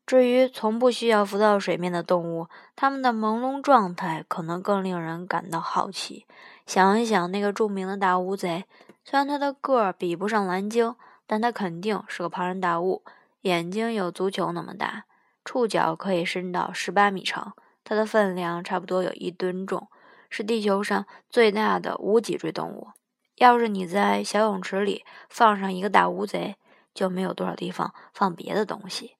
[0.05, 6.25] 至于从不需要浮到水面的动物，它们的朦胧状态可能更令人感到好奇。
[6.65, 8.65] 想一想那个著名的大乌贼，
[9.03, 13.03] 虽然它的个儿比不上蓝鲸，但它肯定是个庞然大物。
[13.41, 15.05] 眼睛有足球那么大，
[15.43, 19.87] 触角可以伸到十八米长，它的分量差不多有一吨重，
[20.29, 22.89] 是地球上最大的无脊椎动物。
[23.37, 26.55] 要是你在小泳池里放上一个大乌贼，
[26.93, 29.15] 就没有多少地方放别的东西。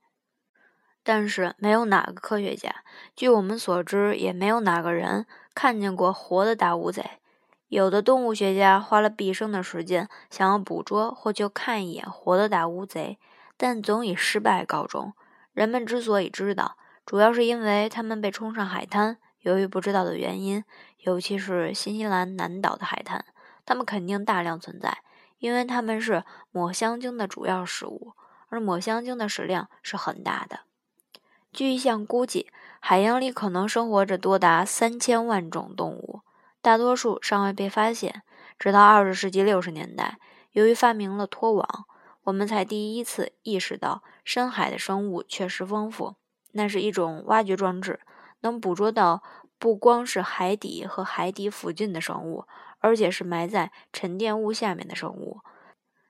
[1.03, 2.83] 但是没有哪个科学家，
[3.15, 7.03] 据我们所知，也没有哪个人看见过活的大乌贼。
[7.67, 13.19] 有的动物学家花了毕生的时间，想要捕捉或就看一眼活的大乌贼，
[13.55, 15.13] 但总以失败告终。
[15.53, 19.17] 人们之所以知道，主要是因为他们被冲上海滩。
[19.41, 20.63] 由于不知道的原因，
[20.99, 23.23] 尤其是新西兰南岛的海滩。
[23.67, 24.99] 它们肯定大量存在，
[25.39, 28.13] 因为它们是抹香鲸的主要食物，
[28.47, 30.61] 而抹香鲸的食量是很大的。
[31.51, 32.47] 据一项估计，
[32.79, 36.21] 海洋里可能生活着多达三千万种动物，
[36.61, 38.23] 大多数尚未被发现。
[38.57, 40.17] 直到二十世纪六十年代，
[40.51, 41.85] 由于发明了拖网，
[42.23, 46.15] 我们才第一次意识到深海的生物确实丰富。
[46.53, 47.99] 那是一种挖掘装置，
[48.39, 49.21] 能捕捉到
[49.59, 52.45] 不光是海底和海底附近的生物，
[52.79, 55.39] 而且是埋在沉淀物下面的生物。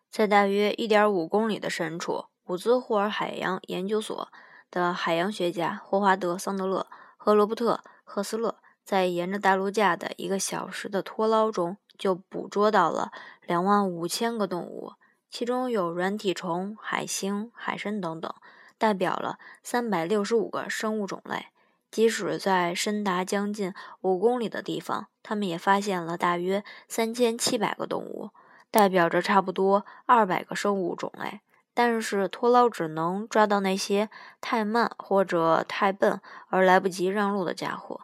[0.09, 4.29] 在大约1.5公里的深处，伍兹霍尔海洋研究所
[4.71, 6.87] 的海洋学家霍华德·桑德勒
[7.17, 13.11] 和罗伯特·赫斯勒在沿着大陆架的一个小时的拖捞中，就捕捉到了
[13.45, 14.93] 2万五千个动物，
[15.29, 18.33] 其中有软体虫、海星、海参等等，
[18.77, 21.47] 代表了365个生物种类。
[21.89, 28.31] 即使在深达将近五公里的地方，他们也发现了大约3700个动物。
[28.69, 31.39] 代表着差不多二百个生物种类，
[31.73, 34.09] 但是拖捞只能抓到那些
[34.41, 36.19] 太慢或者太笨
[36.49, 38.01] 而来不及让路的家伙。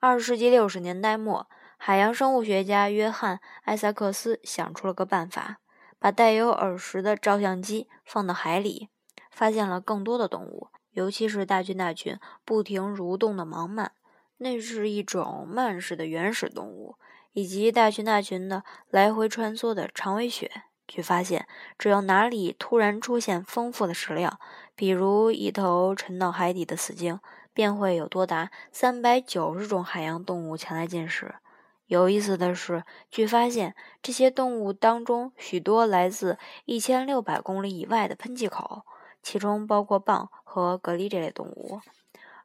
[0.00, 5.58] 二十世纪六十年代末，海洋生物学家约翰·艾萨克斯想出了个办法，
[5.98, 8.88] 把带有耳石的照相机放到海里，
[9.30, 13.90] 发现了更多的动物，尤其是大群大群不停蠕动的盲鳗，
[14.38, 16.96] 那是一种鳗式的原始动物。
[17.34, 20.50] 以及大群大群的来回穿梭的长尾雪。
[20.88, 24.40] 据发现，只要哪里突然出现丰富的食料，
[24.74, 27.20] 比如一头沉到海底的死鲸，
[27.52, 31.34] 便会有多达三百九十种海洋动物前来进食。
[31.84, 38.86] 有意思的是，据发现，这些动物当中许多来自一千六百公里以外的喷气口，
[39.22, 41.82] 其中包括蚌和蛤蜊这类动物，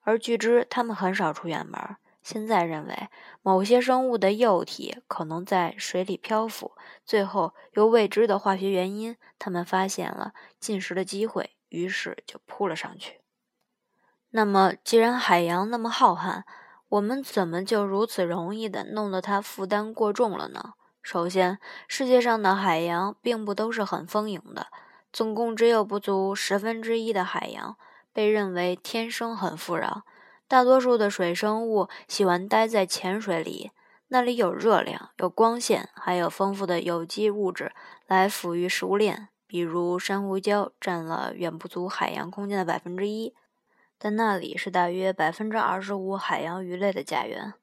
[0.02, 1.96] 而据知它们很少出远门。
[2.22, 3.08] 现在认为，
[3.42, 6.74] 某些生物的幼体可能在水里漂浮，
[7.06, 13.22] 最后由未知的化学原因，它们发现了进食的机会，于是就扑了上去。
[14.32, 16.44] 那么，既然海洋那么浩瀚，
[16.90, 20.74] 我们怎么就如此容易的弄得它负担过重了呢？
[21.02, 24.68] 首先，世界上的海洋并不都是很丰盈的，
[25.14, 27.78] 总共只有不足十分之一的海洋
[28.14, 30.04] 被认为天生很富饶。
[30.48, 33.72] 大多数的水生物喜欢待在浅水里，
[34.10, 37.72] 那里有热量、有光线，还有丰富的有机物质
[38.06, 39.30] 来抚育食物链。
[39.48, 43.34] 比如珊瑚礁占了远不足海洋空间的百分之一，
[43.98, 47.54] 但那里是大约百分之二十五海洋鱼类的家园。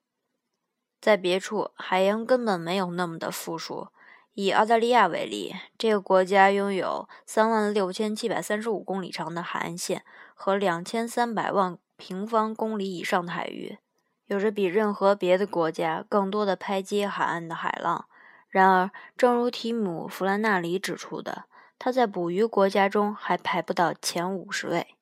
[1.00, 3.88] 在别处，海洋根本没有那么的富庶。
[4.34, 10.04] 以澳大利亚为例，这个国家拥有三万六千七百三十五公里长的海岸线
[10.38, 11.76] 和两千三百万。
[12.00, 13.78] 平方公里以上的海域，
[14.26, 18.06] 有着比任何别的国家更多的拍击海岸的海浪。
[18.48, 24.94] 然而，正如提姆·弗兰纳里指出的，它在捕鱼国家中还排不到前五十位。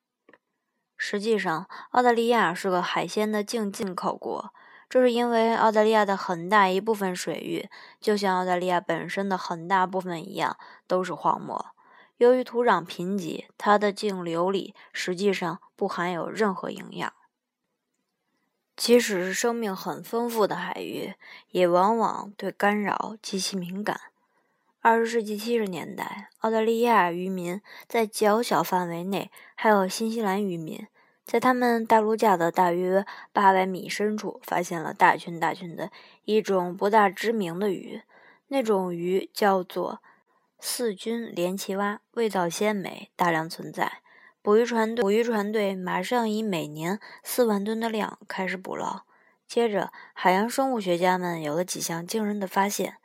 [0.97, 4.51] 实际上，澳大利亚是个海鲜的净进口国，
[4.89, 7.69] 这是因为澳大利亚的很大一部分水域，
[8.01, 10.57] 就像澳大利亚本身的很大部分一样，
[10.87, 11.67] 都是荒漠。
[12.17, 17.13] 由于土壤贫瘠，它的径流里实际上不含有任何营养。
[18.75, 21.13] 即使是生命很丰富的海域，
[21.51, 23.99] 也往往对干扰极其敏感。
[24.81, 30.87] 二十世纪七十年代，澳大利亚渔民在较小范围内，还有新西兰渔民，
[31.23, 35.91] 在他们大陆架的大约八百米深处，发现了大群大群的
[36.25, 38.01] 一种不大知名的鱼，
[38.47, 40.01] 那种鱼叫做。
[40.59, 44.01] 四菌连鳍蛙味道鲜美，大量存在。
[44.41, 49.03] 捕鱼船队捕鱼船队马上以每年四万吨的量开始捕捞。
[49.47, 52.97] 接着，海洋生物学家们有了几项惊人的发现：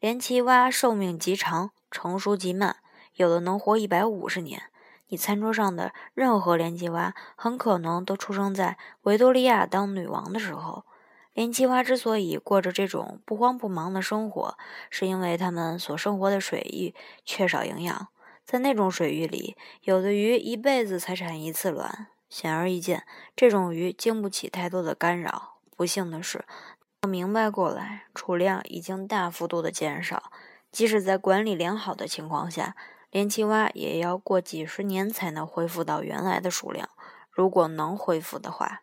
[0.00, 2.76] 连鳍蛙寿命极长，成熟极慢，
[3.14, 4.64] 有的能活一百五十年。
[5.08, 10.84] 你餐桌上的任何连鳍蛙很可能都出生在维多利亚当女王的时候。
[11.38, 14.58] 连鳍蛙之所以过着这种不慌不忙的生活，
[14.90, 18.08] 是因为它们所生活的水域缺少营养。
[18.44, 22.08] 在那种水域里，有的鱼一辈子才产一次卵。
[22.28, 25.58] 显而易见，这种鱼经不起太多的干扰。
[25.76, 26.44] 不幸的是，
[27.08, 30.32] 明白过来，储量已经大幅度的减少。
[30.72, 32.74] 即使在管理良好的情况下，
[33.12, 36.88] 连鳍蛙也要过几十年才能恢复到原来的数量。
[37.30, 38.80] 如果能恢复的话。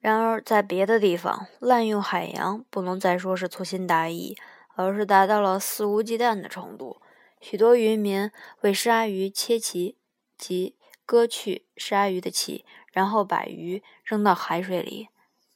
[0.00, 4.34] 然而，在别的地方，滥用海洋不能再说是粗心大意，
[4.74, 7.02] 而是达到了肆无忌惮的程度。
[7.38, 8.30] 许多渔民
[8.62, 9.96] 为鲨鱼切鳍，
[10.38, 10.74] 及
[11.04, 15.08] 割去鲨鱼的鳍，然后把鱼扔到海水里，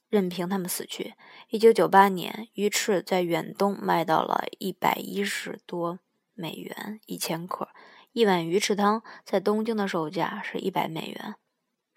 [0.09, 1.15] 任凭它们死去。
[1.49, 5.97] 一九九八年，鱼翅在远东卖到了一百一十多
[6.35, 7.69] 美元一千克，
[8.11, 11.35] 一碗鱼翅汤在东京的售价是一百美元。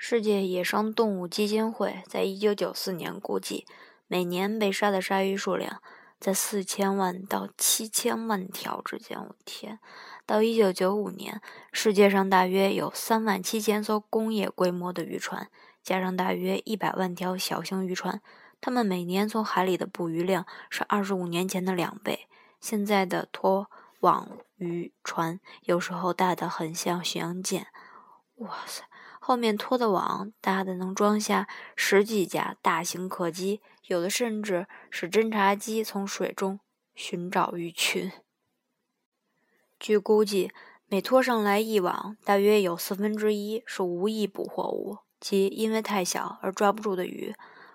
[0.01, 3.67] 世界野生动物基金会在一九九四年估计，
[4.07, 5.83] 每年被杀的鲨鱼数量
[6.21, 9.19] 在四千万到七千万条之间。
[9.19, 9.81] 我天！
[10.25, 11.43] 到一九九五年，
[11.73, 15.51] 世界上大约有三万七千艘工业规模的渔船，
[15.83, 18.23] 加上大约一百万条小型渔船，
[18.61, 22.29] 它们每年从海里的捕鱼量是二十五年前的两倍。
[22.61, 23.69] 现在的拖
[24.01, 27.67] 网渔船有时候大得很像巡洋舰，
[28.37, 28.85] 哇塞！
[29.29, 36.61] 后面拖的网大的能装下十几架大型客机，有的甚至是侦察机从水中
[36.95, 38.11] 寻找鱼群。
[39.79, 40.51] 据估计，
[40.87, 47.35] 每拖上来一网，大约有四分之一是无意捕获物，即因为太小而抓不住的鱼，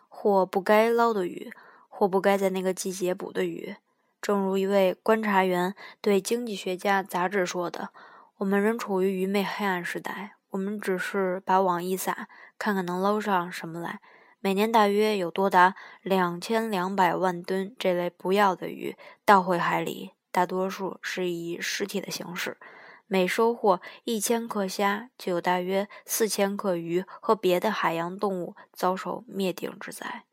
[0.10, 1.54] 或不该捞的鱼，
[1.88, 3.76] 或不该在那个季节捕的鱼。
[4.20, 7.90] 正如一位观察员对《经济学家》杂志说的
[8.38, 12.28] ：“我们仍处于愚昧黑暗时代，我们只是把网一撒，
[12.58, 14.00] 看看能捞上什么来。
[14.40, 18.96] 每年大约有多达两千两百万吨这类不要的鱼
[19.26, 22.58] 倒回海里。”大多数是以尸体的形式，
[23.06, 30.24] 每收获一千克虾，就有大约四千克鱼和别的海洋动物遭受灭顶之灾。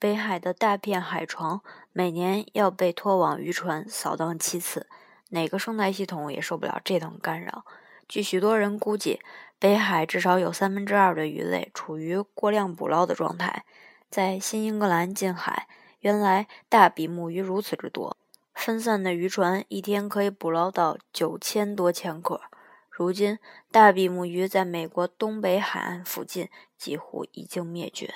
[0.00, 1.62] 北海的大片海床
[1.92, 4.88] 每年要被拖网渔船扫荡七次，
[5.30, 7.64] 哪个生态系统也受不了这等干扰。
[8.08, 9.20] 据许多人估计，
[9.58, 13.64] 北海至少有三分之二的鱼类处于过量捕捞的状态。
[14.10, 15.68] 在新英格兰近海，
[16.00, 18.16] 原来大比目鱼如此之多。
[18.54, 22.42] 分散的渔船一天可以捕捞到九千多千克。
[22.88, 23.38] 如今，
[23.72, 26.48] 大比目鱼在美国东北海岸附近
[26.78, 28.14] 几乎已经灭绝。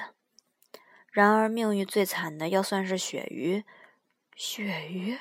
[1.11, 3.65] 然而，命运最惨的要算是鳕鱼。
[4.37, 5.19] 鳕鱼，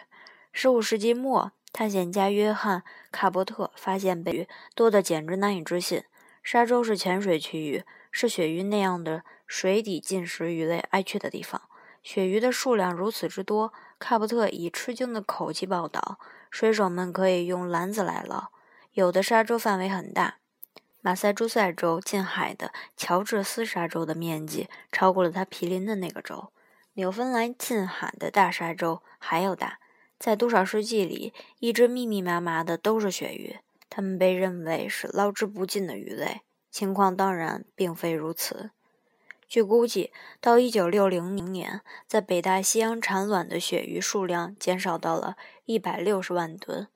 [0.52, 2.80] 十五世纪末，探险家约翰·
[3.12, 6.04] 卡伯特发现北鱼多得简直难以置信。
[6.42, 11.62] 沙洲是浅水区域，是鳕鱼那样的水底进食鱼类爱去的地方。
[12.02, 13.74] 鳕鱼的数量如此之多。
[14.00, 18.50] 卡伯特以吃惊的口气报道：“水手们可以用篮子来捞。
[18.94, 20.38] 有的沙洲范围很大，
[21.02, 26.52] 马萨诸塞州近海的乔治斯沙洲的面积超过了它毗邻的那个州。
[26.94, 29.80] 纽芬兰近海的大沙洲还要大。
[30.20, 33.58] 在多少世纪里，一直密密麻麻的都是鳕鱼，
[33.90, 36.42] 它们被认为是捞之不尽的鱼类。
[36.70, 38.72] 情况当然并非如此。”
[39.48, 40.12] 据估计，
[40.42, 45.38] 到1960年，在北大西洋产卵的鳕鱼数量减少到了
[45.68, 46.88] 160万吨；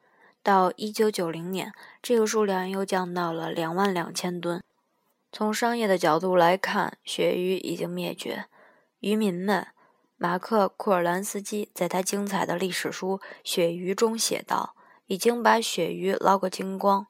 [0.43, 4.61] 到1990年，这个数量又降到了2万两千吨。
[5.31, 8.47] 从商业的角度来看，鳕鱼已经灭绝。
[8.99, 9.67] 渔民们，
[10.23, 14.75] 马克·库尔兰斯基在他精彩的历史书《鳕鱼》中写道
[15.07, 17.07] ：“已经把鳕鱼捞个精光，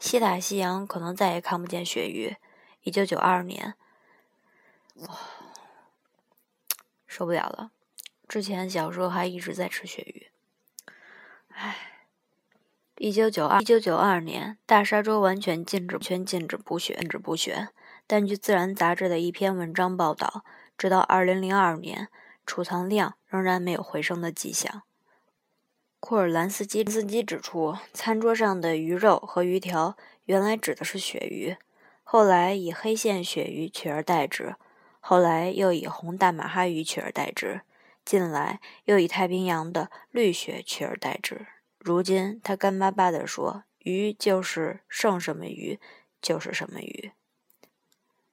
[0.00, 2.34] 西大西洋可能再也看不见鳕鱼。
[2.82, 3.74] ”1992 年。
[4.96, 5.16] 哇，
[7.06, 7.70] 受不了了！
[8.26, 10.26] 之前小时候还一直在吃鳕鱼。
[11.50, 11.76] 唉，
[12.96, 17.68] 一九九二一九九二年，大沙洲完全禁止全禁止捕鳕，禁止捕鳕。
[18.08, 20.42] 但据《自然》杂志的一篇文章报道，
[20.76, 22.08] 直到二零零二年，
[22.48, 24.82] 储藏量仍然没有回升的迹象。
[26.00, 31.58] 库尔兰斯基斯基指出，餐桌上的鱼肉和鱼条原来指的是鳕鱼，
[32.02, 34.56] 后来以黑线鳕鱼取而代之。
[34.98, 37.60] 后来又以红大马哈鱼取而代之，
[38.02, 41.46] 近来又以太平洋的绿鳕取而代之。
[41.78, 45.78] 如今他干巴巴地说：“鱼就是剩什么鱼
[46.22, 47.12] 就是什么鱼。”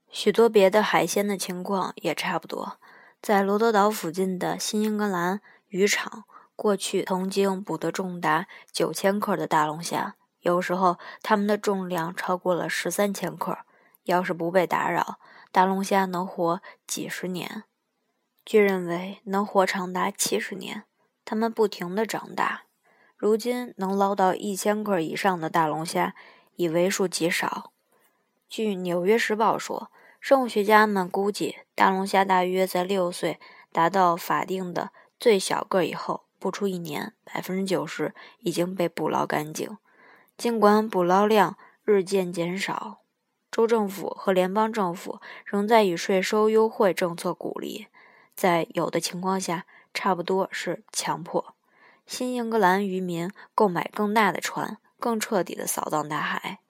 [0.10, 2.80] 许多别的海鲜的情况也差不多。
[3.26, 13.58] 在罗德岛附近的新英格兰渔场，过去曾经捕得重达九千克的大龙虾，有时候它们的重量超过了十三千克。
[14.04, 15.18] 要是不被打扰，
[15.52, 17.64] 大龙虾能活几十年，
[18.46, 20.84] 据认为能活长达七十年。
[21.26, 22.66] 它们不停地长大，
[23.18, 26.14] 如今能捞到一千克以上的大龙虾
[26.58, 27.72] 已为数极少。
[28.48, 29.92] 据《纽约时报》说，
[30.26, 33.40] 生物学家们估计，大龙虾大约在六岁
[33.72, 39.78] 达到法定的最小个以后，不出一年，百分之九十已经被捕捞干净。
[40.36, 43.02] 尽管捕捞量日渐减少。
[43.52, 47.86] 州政府和联邦政府仍在以税收优惠政策鼓励，
[48.34, 51.54] 在有的情况下，差不多是强迫
[52.08, 56.62] 新英格兰渔民购买更大的船，更彻底地扫荡大海。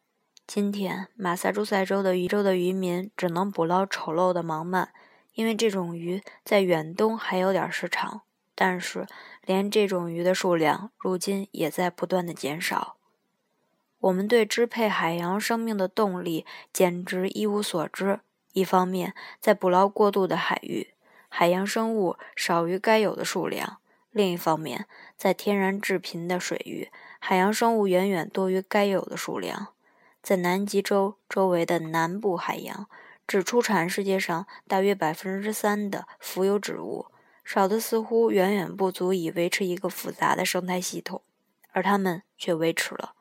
[0.47, 4.89] 今天，马萨诸塞州的渔州的渔民只能捕捞丑陋的盲鳗，
[5.33, 8.21] 因为这种鱼在远东还有点市场，
[8.53, 9.07] 但是
[9.43, 12.95] 连这种鱼的数量如今也在不断的减少。
[13.99, 18.19] 我们对支配海洋生命的动力简直一无所知。
[18.53, 20.93] 一方面，在捕捞过度的海域，
[21.27, 23.79] 海洋生物少于该有的数量；
[24.11, 24.85] 另一方面，
[25.17, 29.74] 在天然致贫的水域，海洋生物远远多于该有的数量。
[30.26, 32.89] 在南极洲周围的南部海洋，
[33.28, 37.05] 只出产世界上大约百分之三的浮游植物，
[37.43, 41.21] 少的似乎远远不足以维持一个复杂的生态系统，
[41.73, 43.13] 而它们却维持了。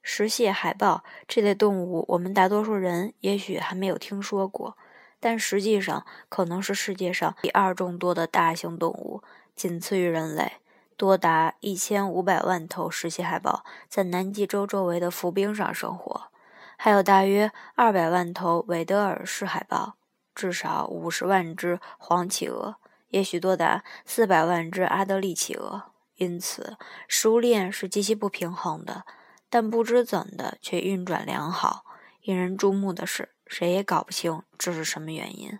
[0.00, 4.78] 石蟹、海豹这类动物，我们大多数人也许还没有听说过，
[5.20, 9.22] 但实际上可能是世界上第二众多的大型动物。
[9.54, 10.52] 仅次于人类，
[11.00, 16.24] 多达一千五百万头石蟹海豹在南极洲周围的浮冰上生活，
[16.76, 19.94] 还有大约二百万头韦德尔氏海豹，
[20.34, 22.76] 至少五十万只黄企鹅，
[23.08, 25.84] 也许多达四百万只阿德利企鹅。
[26.16, 26.76] 因此，
[27.08, 29.06] 食物链是极其不平衡的，
[29.48, 31.86] 但不知怎的却运转良好。
[32.24, 35.58] 引人注目的是，谁也搞不清这是什么原因。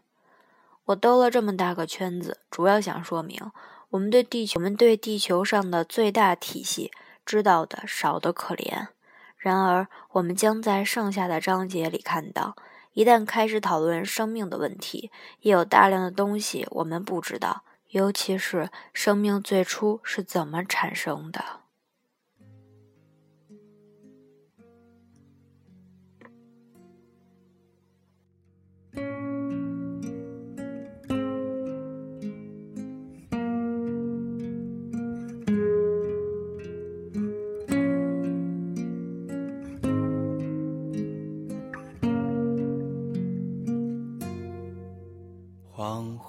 [0.85, 3.51] 我兜了这么大个圈子，主要想说明。
[3.91, 6.93] 我们对地球，我们对地球上的最大体系
[7.27, 8.89] 知道的少得可怜。
[9.37, 12.55] 然而，我们将在剩下的章节里看到，
[12.93, 15.11] 一旦开始讨论生命的问题，
[15.41, 21.61] 也有大量的东西我们不知道，尤其是生命最初是怎么产生的。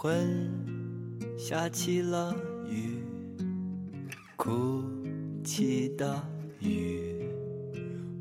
[0.04, 0.50] 昏
[1.38, 2.36] 下起了
[2.68, 3.04] 雨，
[4.36, 4.82] 哭
[5.44, 6.20] 泣的
[6.60, 7.24] 雨。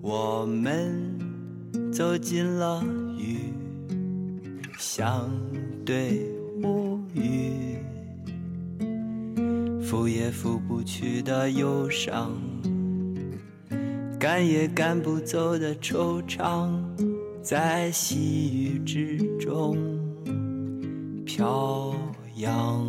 [0.03, 1.19] 我们
[1.91, 2.85] 走进了
[3.17, 3.55] 雨，
[4.79, 5.31] 相
[5.83, 6.27] 对
[6.63, 7.79] 无语。
[9.81, 12.31] 拂也拂不去的忧伤，
[14.19, 16.71] 赶也赶不走的惆怅，
[17.41, 19.79] 在细雨之中
[21.41, 21.95] 朝
[22.37, 22.85] 阳。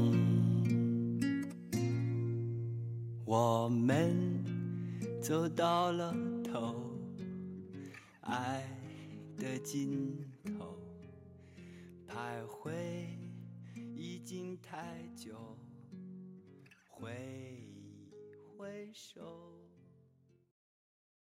[3.24, 4.44] 我们
[5.22, 6.76] 走到了头，
[8.20, 8.68] 爱
[9.38, 10.78] 的尽头，
[12.06, 12.74] 徘徊
[13.96, 15.58] 已经太久，
[16.90, 17.10] 挥
[18.58, 19.51] 挥手。